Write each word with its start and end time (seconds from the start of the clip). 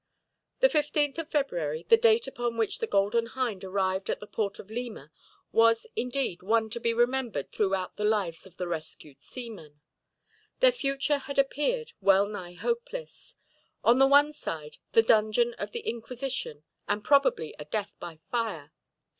The 0.61 0.67
15th 0.67 1.19
of 1.19 1.29
February, 1.29 1.85
the 1.87 1.95
date 1.95 2.25
upon 2.25 2.57
which 2.57 2.79
the 2.79 2.87
Golden 2.87 3.27
Hind 3.27 3.63
arrived 3.63 4.09
at 4.09 4.19
the 4.19 4.25
port 4.25 4.57
of 4.57 4.71
Lima, 4.71 5.11
was 5.51 5.85
indeed 5.95 6.41
one 6.41 6.71
to 6.71 6.79
be 6.79 6.91
remembered 6.91 7.51
throughout 7.51 7.97
the 7.97 8.03
lives 8.03 8.47
of 8.47 8.57
the 8.57 8.67
rescued 8.67 9.21
seamen. 9.21 9.79
Their 10.59 10.71
future 10.71 11.19
had 11.19 11.37
appeared 11.37 11.93
well 12.01 12.25
nigh 12.25 12.53
hopeless. 12.53 13.35
On 13.83 13.99
the 13.99 14.07
one 14.07 14.33
side, 14.33 14.77
the 14.93 15.03
dungeon 15.03 15.53
of 15.59 15.71
the 15.71 15.81
Inquisition 15.87 16.63
and 16.87 17.03
probably 17.03 17.53
a 17.59 17.65
death 17.65 17.93
by 17.99 18.17
fire. 18.31 18.71